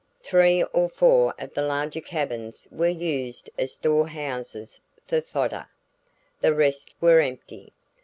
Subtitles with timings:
[0.23, 5.67] Three or four of the larger cabins were used as store houses for fodder;
[6.39, 7.71] the rest were empty.